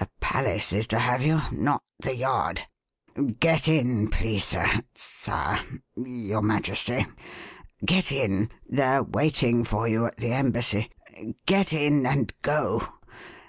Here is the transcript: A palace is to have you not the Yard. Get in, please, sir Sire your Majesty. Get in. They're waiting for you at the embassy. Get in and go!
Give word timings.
A 0.00 0.08
palace 0.18 0.72
is 0.72 0.88
to 0.88 0.98
have 0.98 1.22
you 1.22 1.40
not 1.52 1.84
the 2.00 2.16
Yard. 2.16 2.62
Get 3.38 3.68
in, 3.68 4.08
please, 4.08 4.42
sir 4.46 4.82
Sire 4.96 5.60
your 5.94 6.42
Majesty. 6.42 7.06
Get 7.84 8.10
in. 8.10 8.50
They're 8.68 9.04
waiting 9.04 9.62
for 9.62 9.86
you 9.86 10.06
at 10.06 10.16
the 10.16 10.32
embassy. 10.32 10.90
Get 11.46 11.72
in 11.72 12.04
and 12.08 12.34
go! 12.42 12.88